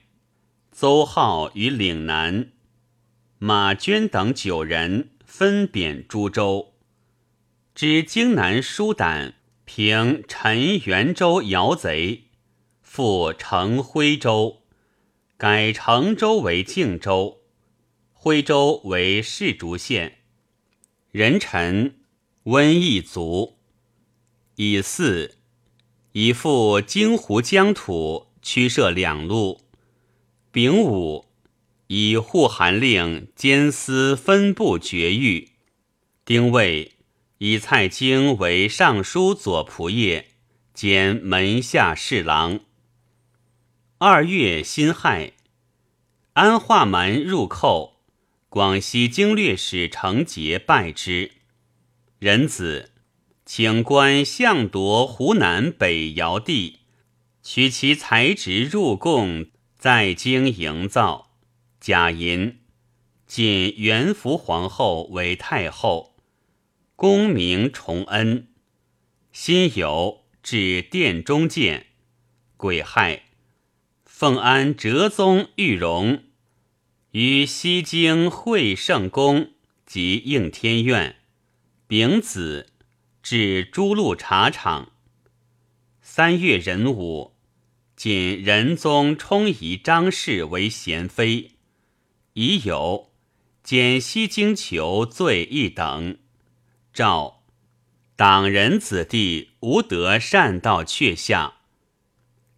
[0.72, 2.50] 邹浩于岭南，
[3.38, 6.74] 马娟等九人分贬诸州。
[7.78, 12.24] 知荆南舒胆平陈元州姚贼。
[12.82, 14.64] 复成徽州，
[15.36, 17.38] 改成州为靖州，
[18.12, 20.18] 徽州为士竹县。
[21.12, 22.00] 人臣
[22.46, 23.58] 瘟疫卒。
[24.56, 25.36] 以四
[26.10, 29.60] 以复荆湖疆土，驱设两路。
[30.50, 31.26] 丙午
[31.86, 35.50] 以护韩令兼司分部绝狱。
[36.24, 36.97] 丁未
[37.38, 40.24] 以蔡京为尚书左仆射
[40.74, 42.60] 兼门下侍郎。
[43.98, 45.34] 二月辛亥，
[46.32, 48.00] 安化门入寇，
[48.48, 51.30] 广西经略使程杰败之。
[52.18, 52.90] 仁子
[53.46, 56.80] 请官相夺湖南北尧地，
[57.44, 59.46] 取其才职入贡，
[59.76, 61.30] 在京营造。
[61.80, 62.58] 贾银
[63.28, 66.16] 晋元福皇后为太后，
[67.00, 68.48] 功名崇恩。
[69.30, 71.86] 辛酉至殿中见，
[72.56, 73.26] 癸亥。
[74.04, 76.24] 奉安哲宗玉容
[77.12, 79.52] 于西京会圣宫
[79.86, 81.20] 及应天院，
[81.86, 82.72] 丙子
[83.22, 84.90] 至诸路茶厂。
[86.02, 87.36] 三月壬午，
[87.94, 91.52] 仅仁宗充仪张氏为贤妃，
[92.32, 93.12] 已有
[93.62, 96.18] 减西京囚罪一等。
[96.98, 97.44] 诏
[98.16, 101.58] 党人子弟无得善道却下。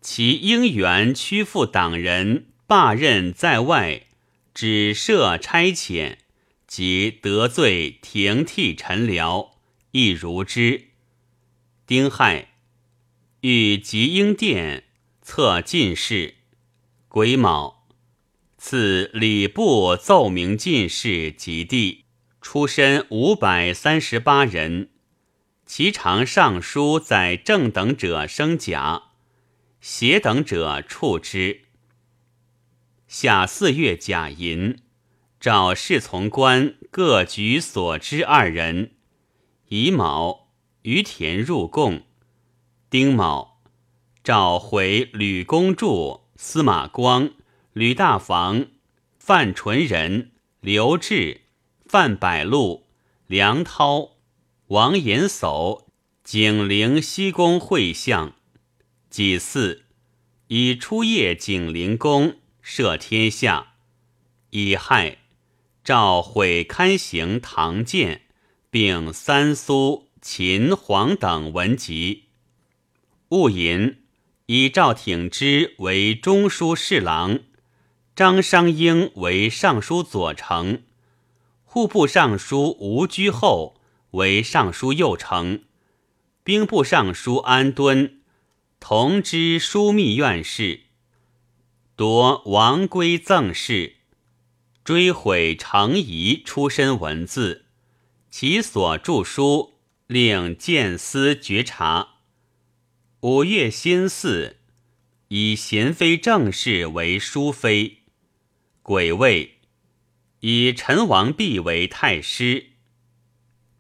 [0.00, 4.06] 其应援屈附党人，罢任在外，
[4.54, 6.16] 只设差遣，
[6.66, 9.50] 即得罪停替臣僚，
[9.90, 10.86] 亦如之。
[11.86, 12.54] 丁亥，
[13.42, 14.84] 与吉英殿
[15.20, 16.36] 策进士。
[17.08, 17.86] 癸卯，
[18.56, 21.99] 赐礼部奏明进士及第，
[22.40, 24.88] 出身五百三十八人，
[25.66, 29.02] 其常尚书在正等者升甲。
[29.80, 31.62] 邪等者处之。
[33.06, 34.78] 下四月甲寅，
[35.38, 38.92] 召侍从官各举所知二人。
[39.68, 40.48] 乙卯，
[40.82, 42.02] 于田入贡。
[42.88, 43.60] 丁卯，
[44.24, 47.30] 召回吕公柱、司马光、
[47.72, 48.66] 吕大房、
[49.18, 51.42] 范纯仁、刘志、
[51.92, 52.86] 范百禄、
[53.26, 54.10] 梁涛、
[54.68, 55.86] 王延叟、
[56.22, 58.36] 景陵西宫会相。
[59.08, 59.82] 己巳，
[60.46, 63.72] 以出夜景陵宫，赦天下。
[64.50, 65.18] 乙亥，
[65.82, 68.22] 诏毁刊行唐鉴，
[68.70, 72.26] 并三苏、秦、黄等文集。
[73.30, 74.04] 戊寅，
[74.46, 77.40] 以赵挺之为中书侍郎，
[78.14, 80.82] 张商英为尚书左丞，
[81.72, 85.60] 户部尚书吴居后为尚书右丞，
[86.42, 88.22] 兵部尚书安敦。
[88.80, 90.80] 同知枢密院事，
[91.94, 93.98] 夺王圭赠事，
[94.82, 97.66] 追毁程颐出身文字，
[98.28, 99.74] 其所著书
[100.08, 102.14] 令见思觉察。
[103.20, 104.56] 五月辛巳，
[105.28, 107.98] 以贤妃正室为淑妃。
[108.82, 109.59] 癸未，
[110.40, 112.70] 以陈王弼为太师。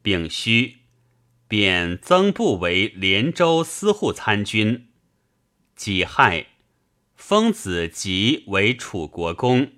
[0.02, 0.80] 丙戌，
[1.48, 4.88] 贬曾布为连州司户参军。
[5.74, 6.48] 己亥，
[7.16, 9.72] 封子吉为楚国公。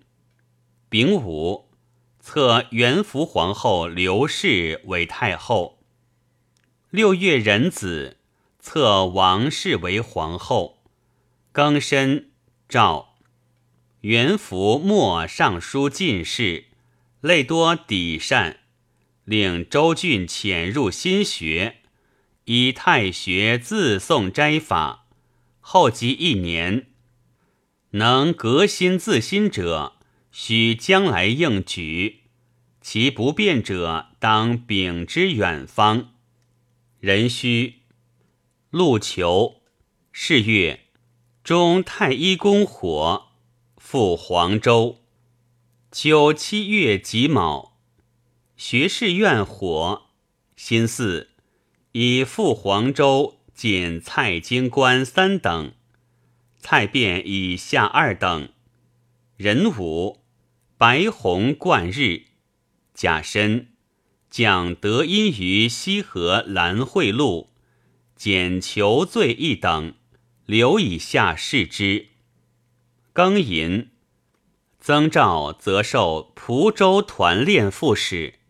[0.89, 1.71] 丙午，
[2.19, 5.85] 册元福皇后刘氏为太后。
[6.91, 8.19] 六月壬子，
[8.59, 10.83] 册王氏为皇后。
[11.55, 12.33] 庚申，
[12.69, 13.15] 诏
[14.01, 16.67] 元福末尚书进士，
[17.23, 18.59] 类多抵善，
[19.25, 21.77] 令周郡潜入新学，
[22.47, 25.07] 以太学自诵斋法。
[25.61, 26.89] 后及一年，
[27.91, 29.93] 能革新自新者，
[30.33, 32.23] 须将来应举；
[32.81, 36.15] 其不变者，当秉之远方。
[36.99, 37.83] 壬戌，
[38.71, 39.63] 路求，
[40.11, 40.87] 是月，
[41.45, 43.29] 中太一宫火，
[43.77, 45.02] 赴黄州。
[45.93, 47.75] 九七月己卯，
[48.57, 50.07] 学士院火。
[50.57, 51.29] 辛巳，
[51.93, 55.75] 以赴黄州，见蔡京官三等。
[56.57, 58.49] 蔡卞以下二等。
[59.37, 60.25] 壬午，
[60.79, 62.23] 白虹贯日。
[62.95, 63.75] 甲申。
[64.31, 67.51] 蒋德因于西河兰会路，
[68.17, 69.93] 减求罪一等，
[70.47, 72.07] 留以下视之。
[73.13, 73.91] 庚寅，
[74.85, 78.41] 曾召则授蒲州团练副使。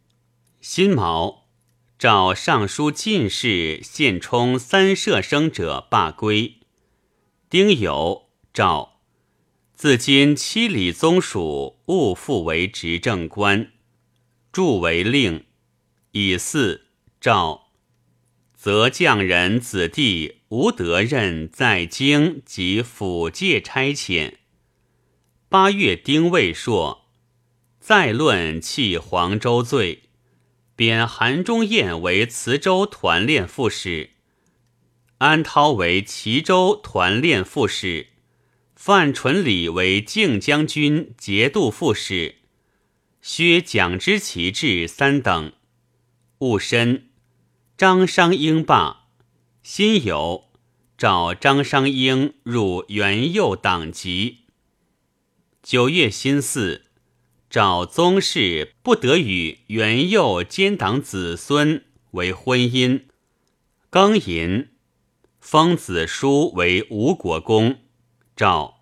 [0.63, 1.51] 辛卯，
[1.99, 6.55] 召尚书进士献充三舍生者罢归。
[7.51, 9.01] 丁酉，诏
[9.75, 13.71] 自今七里宗属勿复为执政官，
[14.51, 15.45] 著为令。
[16.13, 16.87] 以四
[17.21, 17.69] 诏，
[18.55, 24.37] 则匠人子弟无得任在京及府界差遣。
[25.53, 27.05] 八月丁未朔，
[27.79, 30.05] 再论弃黄州罪，
[30.75, 34.13] 贬韩忠彦为磁州团练副使，
[35.19, 38.07] 安涛为齐州团练副使，
[38.75, 42.37] 范纯礼为靖将军节度副使，
[43.21, 45.53] 薛蒋之奇志三等。
[46.39, 47.11] 戊申，
[47.77, 49.09] 张商英罢。
[49.63, 50.45] 辛酉，
[50.97, 54.42] 召张商英入元佑党籍。
[55.63, 56.83] 九月辛巳，
[57.49, 63.03] 召宗室不得与元佑奸党子孙为婚姻。
[63.89, 64.71] 庚寅，
[65.41, 67.79] 封子书为吴国公。
[68.35, 68.81] 诏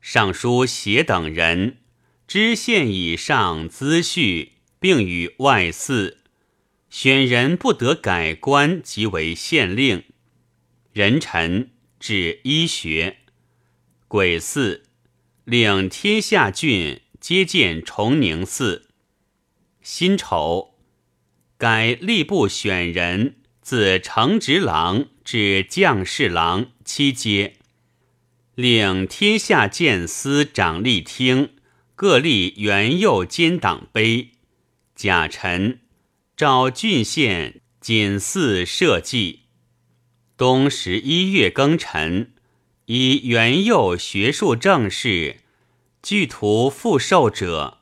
[0.00, 1.78] 尚书协等人
[2.26, 6.18] 知县以上资序，并与外寺。
[6.90, 10.02] 选人不得改官，即为县令。
[10.92, 13.18] 人臣治医学。
[14.08, 14.82] 癸巳，
[15.44, 18.88] 领天下郡皆建崇宁寺。
[19.80, 20.74] 辛丑，
[21.58, 27.56] 改吏部选人，自承直郎至将士郎七阶。
[28.54, 31.54] 领天下谏司长吏厅
[31.96, 34.30] 各立元佑监党碑。
[34.94, 35.80] 甲辰。
[36.36, 39.40] 召郡县仅祀社稷。
[40.36, 42.31] 冬十一月庚辰，
[42.94, 45.38] 以元佑学术正事
[46.02, 47.78] 具图复授者，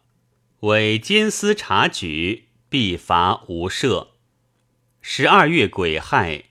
[0.60, 4.10] 为监司察举，必罚无赦。
[5.00, 6.44] 十二月癸亥，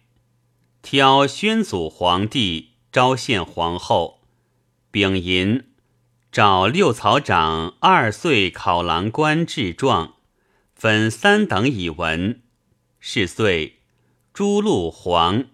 [0.81, 4.19] 挑宣祖皇帝昭献皇后。
[4.91, 5.69] 丙寅，
[6.29, 10.15] 召六曹长二岁考郎官制状。
[10.75, 12.41] 分三等以文，
[12.99, 13.79] 是岁，
[14.33, 15.45] 朱陆黄，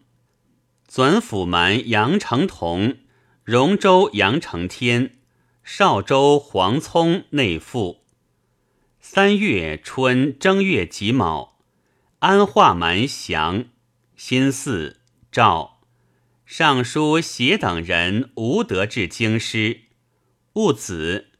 [0.95, 2.95] 纂府蛮杨承同，
[3.43, 5.17] 荣州杨承天，
[5.61, 8.05] 邵州黄聪内附。
[9.01, 11.57] 三月春正月己卯，
[12.19, 13.65] 安化蛮降。
[14.15, 14.95] 辛巳，
[15.29, 15.81] 赵
[16.45, 19.81] 尚书协等人无德至京师，
[20.53, 21.31] 戊子，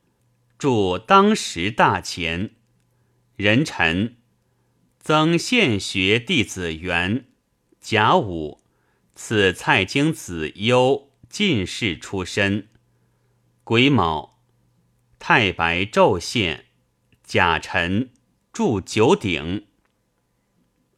[0.57, 2.49] 助当时大钱。
[3.37, 4.17] 人臣，
[4.99, 7.27] 曾献学弟子元，
[7.79, 8.59] 甲午，
[9.15, 12.67] 赐蔡京子优进士出身。
[13.63, 14.41] 癸卯，
[15.17, 16.65] 太白昼现，
[17.23, 18.11] 甲辰，
[18.51, 19.67] 著九鼎。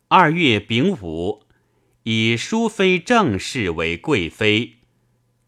[0.07, 1.45] 二月丙午，
[2.03, 4.79] 以淑妃正氏为贵妃，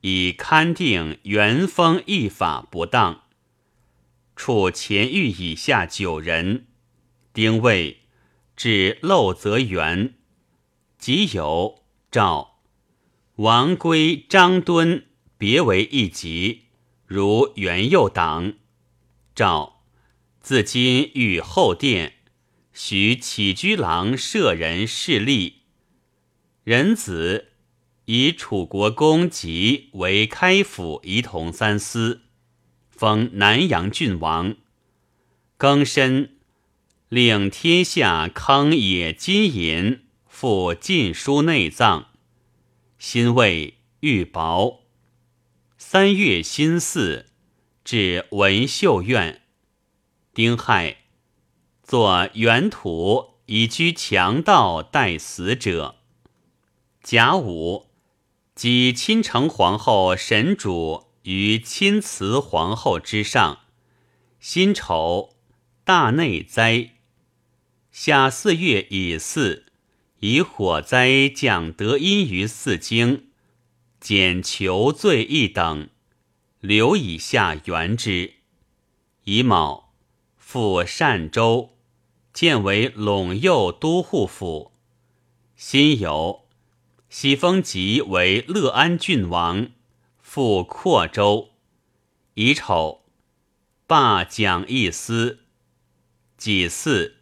[0.01, 3.24] 以勘定元封一法不当，
[4.36, 6.67] 处前狱以下九人。
[7.34, 8.01] 丁未，
[8.55, 10.13] 至漏泽园，
[10.97, 12.59] 即有诏
[13.40, 15.06] 王归、张敦
[15.38, 16.64] 别为一级，
[17.06, 18.56] 如元佑党。
[19.34, 19.82] 诏
[20.42, 22.16] 自今遇后殿，
[22.74, 25.60] 许起居郎舍人侍立。
[26.66, 27.54] 人子
[28.04, 32.24] 以楚国公吉为开府仪同三司，
[32.90, 34.58] 封南阳郡王。
[35.58, 36.36] 庚申，
[37.08, 42.08] 令天下坑野金银，附晋书内藏。
[43.00, 44.82] 辛未，玉薄。
[45.78, 47.28] 三月辛巳，
[47.86, 49.43] 至文秀院。
[50.34, 50.97] 丁亥，
[51.82, 55.95] 作原土以居强盗待死者。
[57.02, 57.88] 甲午，
[58.54, 63.62] 即亲承皇后神主于亲慈皇后之上。
[64.41, 65.38] 辛丑。
[65.86, 66.95] 大内灾，
[67.91, 69.64] 夏四月乙巳，
[70.20, 73.28] 以火灾降德阴于四经，
[74.01, 75.89] 减求罪一等，
[76.59, 78.34] 留以下原之。
[79.24, 79.93] 乙卯，
[80.36, 81.78] 复善州，
[82.34, 84.74] 建为陇右都护府。
[85.55, 86.41] 辛酉，
[87.09, 89.70] 喜封吉为乐安郡王，
[90.22, 91.51] 复扩州。
[92.34, 93.05] 乙丑，
[93.88, 95.39] 罢蒋义司。
[96.36, 97.15] 己巳，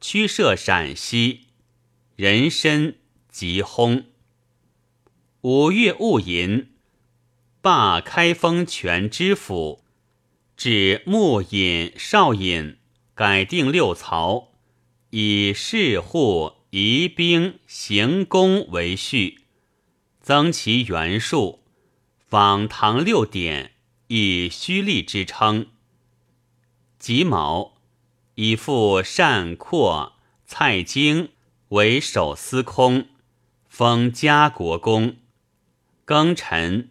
[0.00, 1.43] 驱射陕西，
[2.16, 2.94] 人参
[3.28, 4.04] 即烘。
[5.40, 6.68] 五月戊寅，
[7.60, 9.84] 罢开封全知府，
[10.56, 12.78] 至幕尹、少尹，
[13.14, 14.52] 改定六曹，
[15.10, 19.40] 以侍户、仪兵、行宫为序，
[20.20, 21.64] 增其元数，
[22.26, 23.72] 仿唐六典，
[24.06, 25.66] 以虚吏之称。
[26.98, 27.74] 己卯。
[28.36, 31.28] 以复善括蔡京
[31.68, 33.06] 为守司空，
[33.66, 35.16] 封嘉国公。
[36.06, 36.90] 庚辰，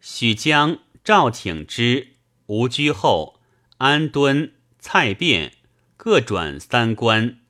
[0.00, 2.14] 许江、赵挺之、
[2.46, 3.40] 吴居后、
[3.78, 5.50] 安敦、蔡卞
[5.96, 7.40] 各转三官。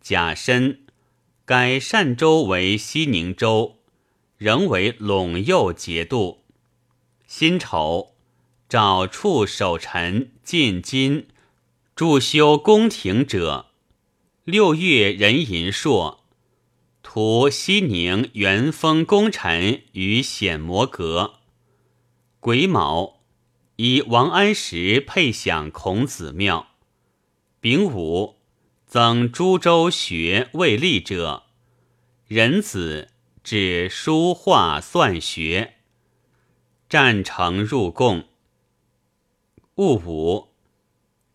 [0.00, 0.84] 甲申，
[1.44, 3.78] 改善州为西宁州，
[4.36, 6.44] 仍为陇右节度。
[7.28, 8.16] 辛丑，
[8.68, 11.28] 找处守臣进京。
[11.94, 13.66] 驻修宫廷者，
[14.44, 16.24] 六月壬寅朔，
[17.00, 21.34] 图西宁元丰功臣于显摩阁。
[22.40, 23.20] 癸卯，
[23.76, 26.70] 以王安石配享孔子庙。
[27.60, 28.40] 丙午，
[28.84, 31.44] 增株洲学未立者。
[32.26, 33.10] 壬子，
[33.44, 35.74] 指书画算学。
[36.88, 38.24] 战成入贡。
[39.76, 40.51] 戊午。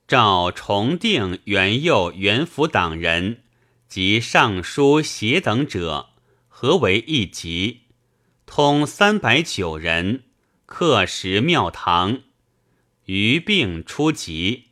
[0.07, 3.43] 召重定元佑元辅党人
[3.89, 6.11] 及尚书协等者，
[6.47, 7.81] 合为一级，
[8.45, 10.23] 通三百九人，
[10.65, 12.21] 刻石庙堂。
[13.07, 14.67] 余病初疾，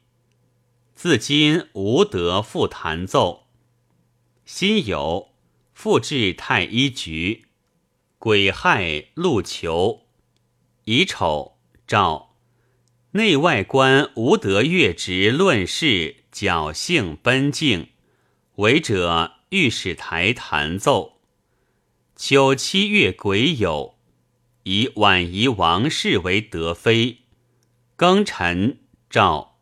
[0.93, 3.47] 自今无得复弹奏。
[4.45, 5.27] 辛酉，
[5.73, 7.47] 复至太医局。
[8.19, 10.07] 癸亥，陆求。
[10.86, 12.24] 乙丑，诏。
[13.16, 17.91] 内外官无得越职论事，侥幸奔境，
[18.55, 21.22] 违者御史台弹奏。
[22.13, 23.93] 九七月癸酉，
[24.63, 27.20] 以婉仪王氏为德妃。
[27.97, 29.59] 庚辰，诏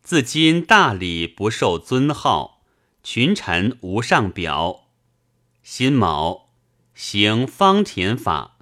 [0.00, 2.62] 自今大礼不受尊号，
[3.02, 4.86] 群臣无上表。
[5.62, 6.48] 辛卯，
[6.94, 8.56] 行方田法。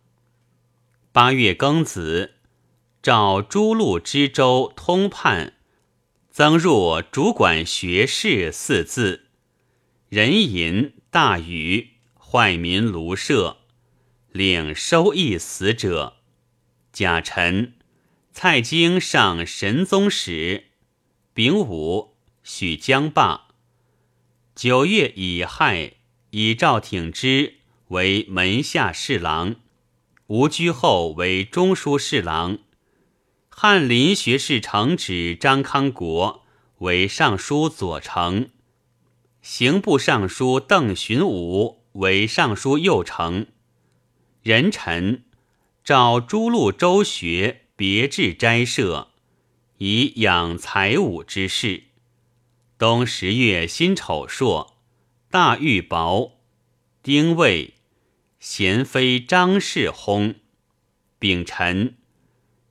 [1.13, 2.38] 八月庚子。
[3.09, 5.55] 召诸路知州通判，
[6.31, 9.29] 增入主管学士四字。
[10.11, 13.61] 人淫大禹，坏民庐舍，
[14.31, 16.19] 领收益死者。
[16.93, 17.73] 甲辰，
[18.31, 20.65] 蔡京上神宗使。
[21.33, 23.49] 丙午，许江罢。
[24.55, 25.95] 九月乙亥，
[26.33, 27.55] 以赵挺之
[27.87, 29.57] 为门下侍郎，
[30.27, 32.59] 吴居后为中书侍郎。
[33.61, 36.45] 翰林学士承旨张康国
[36.79, 38.51] 为尚书左丞，
[39.43, 43.47] 刑部尚书邓寻武为尚书右丞。
[44.45, 45.25] 人臣
[45.83, 49.09] 召诸路州学别致斋舍，
[49.79, 51.83] 以养才武之士。
[52.79, 54.77] 冬十月辛丑朔，
[55.33, 56.35] 大玉雹。
[57.03, 57.75] 丁未，
[58.39, 60.37] 贤妃张氏薨。
[61.19, 61.98] 丙辰。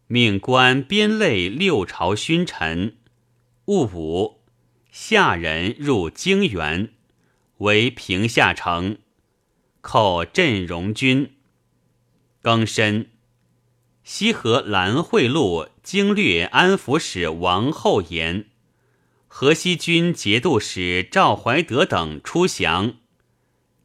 [0.07, 2.95] 命官编类六朝勋臣。
[3.65, 4.39] 戊午，
[4.89, 6.93] 下人入京原，
[7.57, 8.99] 为平夏城，
[9.81, 11.33] 寇镇戎军。
[12.41, 13.09] 庚申，
[14.05, 18.45] 西河兰惠路经略安抚使王后言，
[19.27, 22.95] 河西军节度使赵怀德等出降。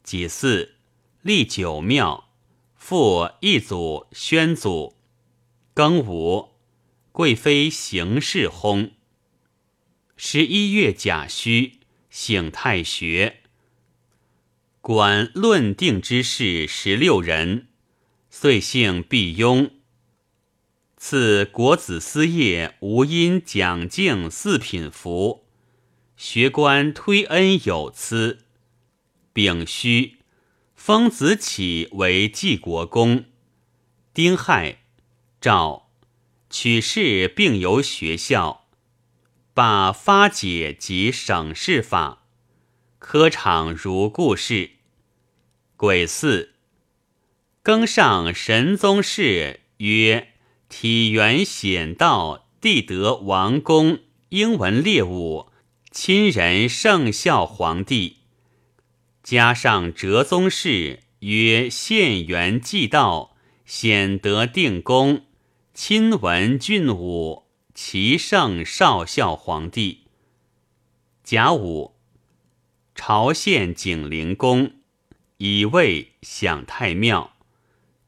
[0.01, 0.75] 己巳，
[1.21, 2.29] 立九庙，
[2.77, 4.95] 复一祖宣祖。
[5.75, 6.51] 庚午，
[7.11, 8.91] 贵妃行事薨。
[10.15, 11.79] 十一月甲戌，
[12.11, 13.41] 省太学。
[14.81, 17.69] 管论定之事十六人，
[18.29, 19.71] 遂姓毕庸。
[20.95, 25.47] 赐国子司业吴因蒋敬四品符。
[26.15, 28.45] 学官推恩有赐。
[29.33, 30.17] 丙戌，
[30.75, 33.25] 封子启为济国公。
[34.13, 34.82] 丁亥，
[35.43, 35.89] 诏
[36.49, 38.65] 取士并由学校，
[39.53, 42.23] 罢发解及省事法，
[42.97, 44.71] 科场如故事。
[45.75, 46.51] 癸巳，
[47.61, 50.29] 更上神宗谥曰
[50.69, 55.49] 体元显道帝德王公英文列武
[55.91, 58.19] 亲仁圣孝皇帝。
[59.21, 63.35] 加上哲宗谥曰献元继道
[63.65, 65.25] 显德定公
[65.73, 70.03] 亲闻俊武齐圣少孝皇帝。
[71.23, 71.95] 甲午，
[72.93, 74.73] 朝献景灵公，
[75.37, 77.33] 以位享太庙。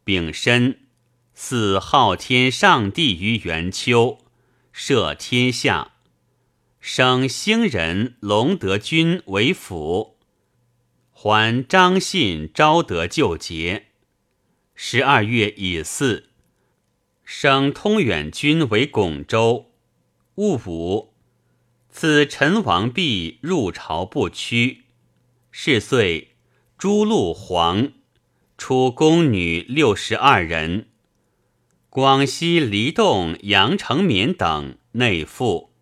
[0.04, 0.82] 丙申，
[1.34, 4.20] 祀昊天上帝于元丘，
[4.72, 5.94] 赦天下，
[6.80, 10.20] 升兴仁隆德君为辅。
[11.12, 13.88] 还张信昭德旧节，
[14.76, 16.30] 十二月乙巳，
[17.26, 19.72] 升通远军为巩州。
[20.36, 21.14] 戊午，
[21.90, 24.84] 赐陈王弼入朝不屈。
[25.52, 26.36] 是岁，
[26.78, 27.92] 诸路皇
[28.58, 30.90] 出宫女六十二人。
[31.90, 35.75] 广西黎洞杨成敏等内附。